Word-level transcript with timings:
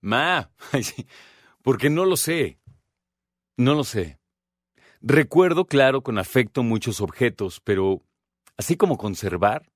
Ma, 0.00 0.50
porque 1.62 1.90
no 1.90 2.04
lo 2.04 2.16
sé. 2.16 2.58
No 3.56 3.74
lo 3.74 3.84
sé. 3.84 4.18
Recuerdo, 5.00 5.66
claro, 5.66 6.02
con 6.02 6.18
afecto 6.18 6.62
muchos 6.62 7.02
objetos, 7.02 7.60
pero 7.60 8.02
así 8.56 8.76
como 8.76 8.96
conservar, 8.96 9.70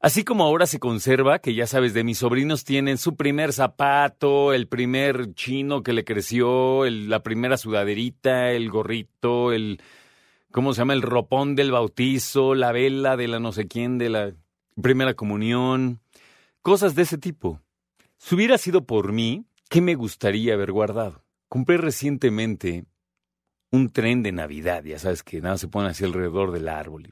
Así 0.00 0.24
como 0.24 0.44
ahora 0.44 0.66
se 0.66 0.78
conserva, 0.78 1.38
que 1.38 1.54
ya 1.54 1.66
sabes, 1.66 1.94
de 1.94 2.04
mis 2.04 2.18
sobrinos 2.18 2.64
tienen 2.64 2.98
su 2.98 3.16
primer 3.16 3.52
zapato, 3.52 4.52
el 4.52 4.68
primer 4.68 5.34
chino 5.34 5.82
que 5.82 5.92
le 5.92 6.04
creció, 6.04 6.84
la 6.84 7.22
primera 7.22 7.56
sudaderita, 7.56 8.52
el 8.52 8.70
gorrito, 8.70 9.52
el, 9.52 9.80
¿cómo 10.52 10.74
se 10.74 10.78
llama? 10.78 10.92
El 10.92 11.02
ropón 11.02 11.56
del 11.56 11.72
bautizo, 11.72 12.54
la 12.54 12.72
vela 12.72 13.16
de 13.16 13.28
la 13.28 13.40
no 13.40 13.52
sé 13.52 13.66
quién, 13.68 13.96
de 13.98 14.10
la 14.10 14.32
primera 14.80 15.14
comunión, 15.14 16.00
cosas 16.60 16.94
de 16.94 17.02
ese 17.02 17.16
tipo. 17.16 17.60
Si 18.18 18.34
hubiera 18.34 18.58
sido 18.58 18.84
por 18.84 19.12
mí, 19.12 19.46
¿qué 19.70 19.80
me 19.80 19.94
gustaría 19.94 20.54
haber 20.54 20.72
guardado? 20.72 21.24
Compré 21.48 21.78
recientemente 21.78 22.84
un 23.70 23.90
tren 23.90 24.22
de 24.22 24.32
Navidad, 24.32 24.84
ya 24.84 24.98
sabes 24.98 25.22
que 25.22 25.40
nada 25.40 25.58
se 25.58 25.68
pone 25.68 25.88
así 25.88 26.04
alrededor 26.04 26.52
del 26.52 26.68
árbol. 26.68 27.10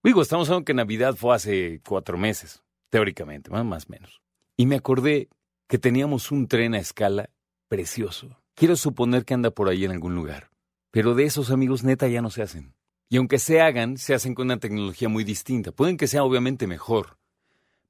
Digo, 0.00 0.22
estamos 0.22 0.48
hablando 0.48 0.64
que 0.64 0.74
Navidad 0.74 1.16
fue 1.16 1.34
hace 1.34 1.80
cuatro 1.84 2.16
meses, 2.16 2.62
teóricamente, 2.88 3.50
más 3.50 3.86
o 3.86 3.90
menos. 3.90 4.22
Y 4.56 4.66
me 4.66 4.76
acordé 4.76 5.28
que 5.66 5.76
teníamos 5.76 6.30
un 6.30 6.46
tren 6.46 6.74
a 6.74 6.78
escala 6.78 7.30
precioso. 7.66 8.40
Quiero 8.54 8.76
suponer 8.76 9.24
que 9.24 9.34
anda 9.34 9.50
por 9.50 9.68
ahí 9.68 9.84
en 9.84 9.90
algún 9.90 10.14
lugar. 10.14 10.50
Pero 10.92 11.16
de 11.16 11.24
esos 11.24 11.50
amigos 11.50 11.82
neta 11.82 12.06
ya 12.06 12.22
no 12.22 12.30
se 12.30 12.42
hacen. 12.42 12.74
Y 13.08 13.16
aunque 13.16 13.40
se 13.40 13.60
hagan, 13.60 13.98
se 13.98 14.14
hacen 14.14 14.36
con 14.36 14.46
una 14.46 14.60
tecnología 14.60 15.08
muy 15.08 15.24
distinta. 15.24 15.72
Pueden 15.72 15.96
que 15.96 16.06
sea 16.06 16.22
obviamente 16.22 16.68
mejor, 16.68 17.18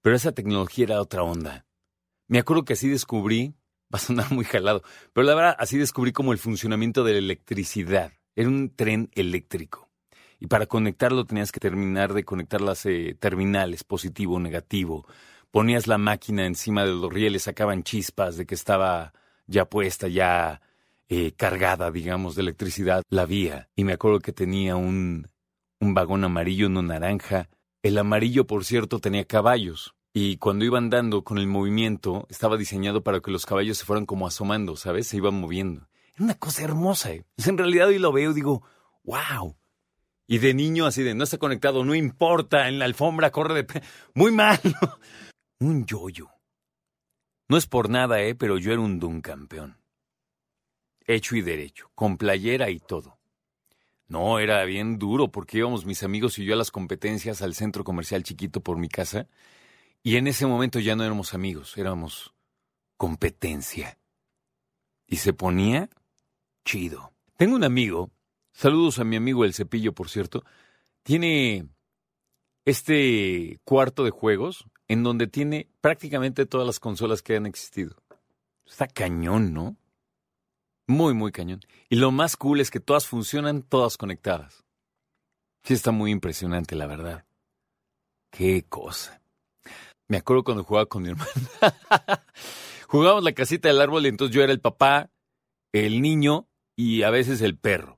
pero 0.00 0.16
esa 0.16 0.32
tecnología 0.32 0.84
era 0.84 1.02
otra 1.02 1.22
onda. 1.22 1.66
Me 2.26 2.38
acuerdo 2.38 2.64
que 2.64 2.72
así 2.72 2.88
descubrí, 2.88 3.54
va 3.94 3.98
a 3.98 3.98
sonar 3.98 4.32
muy 4.32 4.46
jalado, 4.46 4.82
pero 5.12 5.26
la 5.26 5.34
verdad 5.34 5.56
así 5.58 5.76
descubrí 5.76 6.12
como 6.12 6.32
el 6.32 6.38
funcionamiento 6.38 7.04
de 7.04 7.12
la 7.12 7.19
electricidad. 7.19 8.12
Era 8.34 8.48
un 8.48 8.75
tren 8.75 9.10
eléctrico 9.14 9.88
y 10.41 10.47
para 10.47 10.66
conectarlo 10.66 11.25
tenías 11.25 11.53
que 11.53 11.60
terminar 11.60 12.15
de 12.15 12.25
conectar 12.25 12.60
las 12.60 12.87
eh, 12.87 13.16
terminales, 13.19 13.84
positivo, 13.84 14.38
negativo. 14.38 15.06
Ponías 15.50 15.87
la 15.87 15.99
máquina 15.99 16.47
encima 16.47 16.84
de 16.84 16.93
los 16.93 17.12
rieles, 17.12 17.44
sacaban 17.44 17.82
chispas 17.82 18.37
de 18.37 18.47
que 18.47 18.54
estaba 18.54 19.12
ya 19.47 19.65
puesta, 19.65 20.09
ya 20.09 20.60
eh, 21.09 21.32
cargada, 21.32 21.91
digamos, 21.91 22.34
de 22.34 22.43
electricidad 22.43 23.03
la 23.09 23.26
vía. 23.26 23.69
Y 23.75 23.84
me 23.84 23.94
acuerdo 23.94 24.21
que 24.21 24.32
tenía 24.32 24.76
un, 24.76 25.28
un 25.81 25.94
vagón 25.94 26.25
amarillo, 26.25 26.66
uno 26.66 26.82
naranja. 26.82 27.49
El 27.82 27.99
amarillo, 27.99 28.47
por 28.47 28.65
cierto, 28.65 28.99
tenía 28.99 29.25
caballos. 29.25 29.94
Y 30.12 30.37
cuando 30.37 30.65
iban 30.65 30.91
dando 30.91 31.25
con 31.25 31.38
el 31.38 31.47
movimiento, 31.47 32.26
estaba 32.28 32.56
diseñado 32.56 33.03
para 33.03 33.20
que 33.20 33.31
los 33.31 33.47
caballos 33.47 33.78
se 33.78 33.84
fueran 33.84 34.06
como 34.06 34.26
asomando, 34.26 34.76
¿sabes? 34.76 35.06
Se 35.06 35.16
iban 35.16 35.34
moviendo. 35.34 35.88
Era 36.15 36.25
una 36.25 36.34
cosa 36.34 36.62
hermosa. 36.62 37.12
¿eh? 37.12 37.25
en 37.47 37.59
realidad 37.59 37.88
hoy 37.88 37.99
lo 37.99 38.12
veo 38.12 38.31
y 38.31 38.34
digo, 38.34 38.62
wow, 39.05 39.56
y 40.30 40.38
de 40.38 40.52
niño 40.52 40.84
así 40.84 41.02
de 41.02 41.14
no 41.14 41.24
está 41.24 41.38
conectado, 41.38 41.84
no 41.84 41.94
importa, 41.94 42.68
en 42.68 42.78
la 42.78 42.84
alfombra 42.84 43.32
corre 43.32 43.62
de... 43.62 43.82
Muy 44.14 44.30
mal. 44.30 44.60
un 45.58 45.86
yoyo. 45.86 46.28
No 47.48 47.56
es 47.56 47.66
por 47.66 47.88
nada, 47.88 48.20
¿eh? 48.20 48.34
Pero 48.34 48.58
yo 48.58 48.72
era 48.72 48.82
un 48.82 49.00
dun 49.00 49.22
campeón. 49.22 49.78
Hecho 51.06 51.34
y 51.34 51.40
derecho, 51.40 51.90
con 51.94 52.18
playera 52.18 52.68
y 52.68 52.78
todo. 52.78 53.18
No, 54.06 54.38
era 54.38 54.62
bien 54.64 54.98
duro 54.98 55.28
porque 55.32 55.58
íbamos 55.58 55.86
mis 55.86 56.02
amigos 56.02 56.38
y 56.38 56.44
yo 56.44 56.52
a 56.52 56.58
las 56.58 56.70
competencias 56.70 57.40
al 57.40 57.54
centro 57.54 57.82
comercial 57.82 58.22
chiquito 58.22 58.60
por 58.60 58.76
mi 58.76 58.88
casa. 58.88 59.28
Y 60.02 60.16
en 60.16 60.26
ese 60.26 60.46
momento 60.46 60.78
ya 60.78 60.94
no 60.94 61.04
éramos 61.04 61.32
amigos, 61.32 61.78
éramos 61.78 62.34
competencia. 62.98 63.98
Y 65.06 65.16
se 65.16 65.32
ponía 65.32 65.88
chido. 66.66 67.14
Tengo 67.38 67.56
un 67.56 67.64
amigo 67.64 68.10
Saludos 68.58 68.98
a 68.98 69.04
mi 69.04 69.14
amigo 69.14 69.44
El 69.44 69.54
Cepillo, 69.54 69.92
por 69.92 70.08
cierto. 70.08 70.42
Tiene 71.04 71.69
este 72.64 73.60
cuarto 73.62 74.02
de 74.02 74.10
juegos 74.10 74.64
en 74.88 75.04
donde 75.04 75.28
tiene 75.28 75.70
prácticamente 75.80 76.44
todas 76.44 76.66
las 76.66 76.80
consolas 76.80 77.22
que 77.22 77.36
han 77.36 77.46
existido. 77.46 77.94
Está 78.66 78.88
cañón, 78.88 79.54
¿no? 79.54 79.76
Muy, 80.88 81.14
muy 81.14 81.30
cañón. 81.30 81.60
Y 81.88 81.94
lo 81.94 82.10
más 82.10 82.36
cool 82.36 82.58
es 82.58 82.72
que 82.72 82.80
todas 82.80 83.06
funcionan, 83.06 83.62
todas 83.62 83.96
conectadas. 83.96 84.64
Sí, 85.62 85.75
está 85.75 85.92
muy 85.92 86.10
impresionante, 86.10 86.75
la 86.75 86.88
verdad. 86.88 87.26
Qué 88.32 88.64
cosa. 88.69 89.22
Me 90.08 90.16
acuerdo 90.16 90.42
cuando 90.42 90.64
jugaba 90.64 90.86
con 90.86 91.04
mi 91.04 91.10
hermana. 91.10 92.26
Jugábamos 92.88 93.22
la 93.22 93.34
casita 93.34 93.69
del 93.69 93.80
árbol 93.80 94.04
y 94.04 94.08
entonces 94.08 94.34
yo 94.34 94.42
era 94.42 94.52
el 94.52 94.60
papá, 94.60 95.12
el 95.72 96.02
niño 96.02 96.48
y 96.75 97.04
a 97.04 97.10
veces 97.10 97.40
el 97.40 97.56
perro 97.56 97.97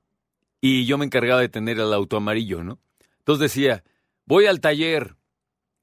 y 0.61 0.85
yo 0.85 0.99
me 0.99 1.05
encargaba 1.05 1.41
de 1.41 1.49
tener 1.49 1.79
el 1.79 1.91
auto 1.91 2.17
amarillo, 2.17 2.63
¿no? 2.63 2.79
Entonces 3.17 3.51
decía, 3.51 3.83
voy 4.25 4.45
al 4.45 4.61
taller. 4.61 5.15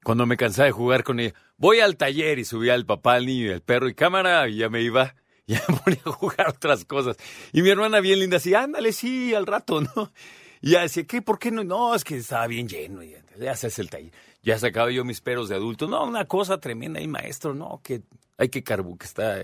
Cuando 0.03 0.25
me 0.25 0.37
cansaba 0.37 0.67
de 0.67 0.71
jugar 0.71 1.03
con 1.03 1.19
ella, 1.19 1.33
voy 1.57 1.81
al 1.81 1.97
taller 1.97 2.39
y 2.39 2.45
subía 2.45 2.73
al 2.73 2.85
papá, 2.85 3.15
al 3.15 3.25
niño 3.25 3.47
y 3.47 3.51
al 3.51 3.61
perro 3.61 3.89
y 3.89 3.93
cámara 3.93 4.47
y 4.47 4.55
ya 4.55 4.69
me 4.69 4.81
iba, 4.81 5.13
ya 5.45 5.61
me 5.67 5.75
ponía 5.75 5.99
a 6.05 6.11
jugar 6.11 6.47
otras 6.47 6.85
cosas. 6.85 7.17
Y 7.51 7.61
mi 7.61 7.69
hermana 7.69 7.99
bien 7.99 8.19
linda 8.19 8.37
decía, 8.37 8.63
ándale, 8.63 8.93
sí, 8.93 9.35
al 9.35 9.45
rato, 9.45 9.81
¿no? 9.81 10.13
Y 10.61 10.71
ya 10.71 10.81
decía, 10.81 11.03
¿qué? 11.03 11.21
¿Por 11.21 11.37
qué 11.37 11.51
no? 11.51 11.65
No, 11.65 11.93
es 11.93 12.05
que 12.05 12.17
estaba 12.17 12.47
bien 12.47 12.67
lleno. 12.67 13.03
Y 13.03 13.13
ya 13.37 13.51
haces 13.51 13.77
el 13.79 13.89
taller. 13.89 14.11
Ya 14.41 14.57
sacaba 14.57 14.89
yo 14.89 15.03
mis 15.03 15.19
perros 15.19 15.49
de 15.49 15.55
adulto. 15.55 15.87
No, 15.87 16.05
una 16.05 16.25
cosa 16.25 16.59
tremenda 16.59 16.99
ahí, 16.99 17.07
maestro. 17.07 17.53
No, 17.53 17.81
que 17.83 18.01
hay 18.37 18.49
que 18.49 18.63
carbu, 18.63 18.97
que 18.97 19.05
está, 19.05 19.43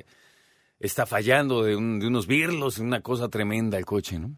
está 0.79 1.05
fallando 1.05 1.63
de, 1.63 1.71
de 1.71 1.75
unos 1.77 2.27
birlos, 2.27 2.79
una 2.79 3.01
cosa 3.01 3.27
tremenda 3.27 3.77
el 3.77 3.85
coche, 3.85 4.19
¿no? 4.19 4.37